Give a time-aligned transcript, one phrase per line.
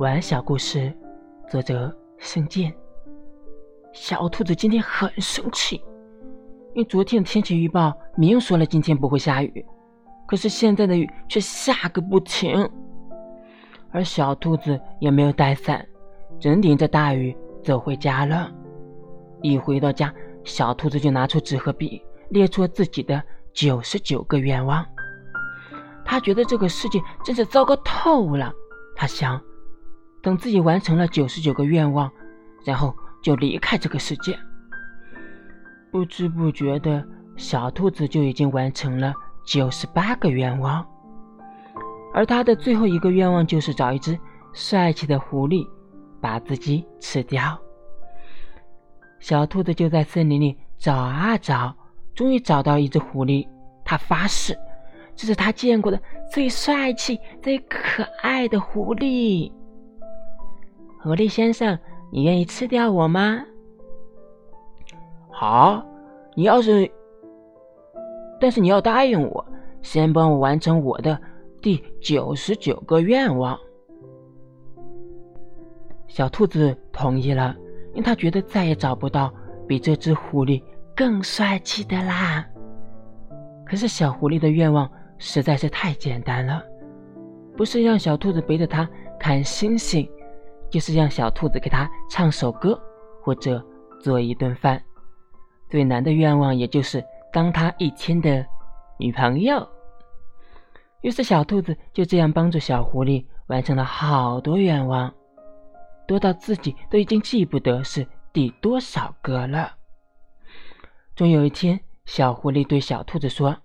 [0.00, 0.90] 晚安小故事，
[1.46, 2.74] 作者圣剑。
[3.92, 5.76] 小兔子今天很生气，
[6.72, 9.66] 因为昨天的天气预报明说了今天不会下雨，
[10.26, 12.66] 可是现在的雨却下个不停。
[13.90, 15.86] 而小兔子也没有带伞，
[16.38, 18.50] 只能淋着大雨走回家了。
[19.42, 20.10] 一回到家，
[20.44, 23.22] 小兔子就拿出纸和笔，列出了自己的
[23.52, 24.82] 九十九个愿望。
[26.06, 28.50] 他觉得这个世界真是糟糕透了。
[29.00, 29.40] 他想。
[30.22, 32.12] 等自己完成了九十九个愿望，
[32.62, 34.38] 然后就离开这个世界。
[35.90, 37.02] 不知不觉的，
[37.34, 40.86] 小兔子就已经完成了九十八个愿望，
[42.12, 44.18] 而他的最后一个愿望就是找一只
[44.52, 45.66] 帅气的狐狸，
[46.20, 47.58] 把自己吃掉。
[49.18, 51.74] 小兔子就在森林里找啊找，
[52.14, 53.48] 终于找到一只狐狸。
[53.86, 54.54] 他发誓，
[55.20, 56.00] 这是他见过的
[56.32, 59.52] 最帅气、最可爱的狐狸。
[61.02, 61.78] 狐狸先生，
[62.10, 63.44] 你愿意吃掉我吗？
[65.30, 65.84] 好，
[66.34, 66.90] 你要是，
[68.40, 69.44] 但是你要答应我，
[69.82, 71.20] 先帮我完成我的
[71.60, 73.58] 第九十九个愿望。
[76.06, 77.54] 小兔子同意了，
[77.90, 79.30] 因为他觉得再也找不到
[79.68, 80.62] 比这只狐狸
[80.96, 82.46] 更帅气的啦。
[83.66, 84.90] 可是小狐狸的愿望
[85.20, 86.60] 实在是太简单了，
[87.56, 88.88] 不是让小兔子背着它
[89.20, 90.10] 看星星。
[90.70, 92.80] 就是让小兔子给他唱首歌，
[93.24, 93.60] 或者
[94.00, 94.80] 做一顿饭。
[95.68, 98.46] 最难的愿望，也就是当他一天的
[98.96, 99.68] 女朋友。
[101.00, 105.12] 于是，小兔子就这样帮助小狐狸完成了好多愿望，
[106.06, 109.72] 多到自己都已经记不得是第多少个了。
[111.16, 113.56] 终有一天，小狐狸对小兔子说：“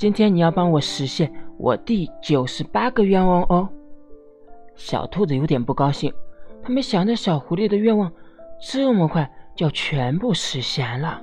[0.00, 3.68] 今天你要帮我实现我第九十八个愿望哦。”
[4.74, 6.10] 小兔子有点不高兴，
[6.62, 8.10] 他没想到小狐狸的愿望
[8.58, 11.22] 这么快就要全部实现了，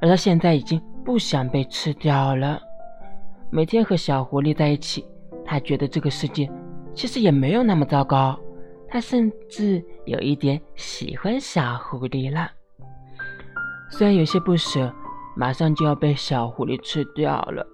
[0.00, 2.60] 而他现在已经不想被吃掉了。
[3.50, 5.04] 每天和小狐狸在一起，
[5.44, 6.48] 他觉得这个世界
[6.94, 8.38] 其实也没有那么糟糕，
[8.86, 12.52] 他甚至有一点喜欢小狐狸了。
[13.90, 14.94] 虽然有些不舍，
[15.38, 17.64] 马上就要被小狐狸吃掉了，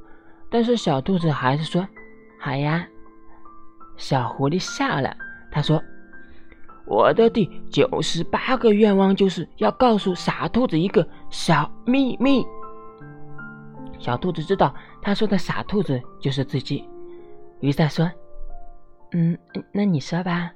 [0.51, 1.89] 但是小兔子还是说
[2.39, 2.87] ：“好呀。”
[3.97, 5.17] 小狐狸笑了，
[5.51, 5.83] 他说
[6.85, 12.45] ：“我的第九十八个愿望就是要告诉傻兔子一个小秘密。”
[13.99, 16.87] 小兔子知道他说的傻兔子就是自己，
[17.61, 18.11] 于是他说
[19.13, 19.39] ：“嗯，
[19.73, 20.53] 那你说吧。”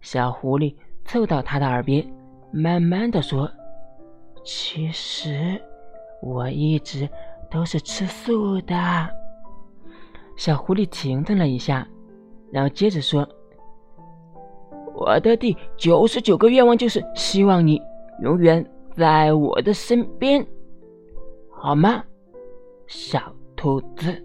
[0.00, 2.08] 小狐狸凑到他的耳边，
[2.52, 3.50] 慢慢的说
[4.44, 5.60] ：“其实
[6.22, 7.06] 我一直
[7.50, 8.74] 都是吃素的。”
[10.34, 11.86] 小狐狸停顿了一下。
[12.50, 13.26] 然后接着说
[14.94, 17.80] ：“我的第九十九个愿望就是希望你
[18.20, 20.46] 永远在我的身边，
[21.50, 22.04] 好吗，
[22.86, 24.22] 小兔子？”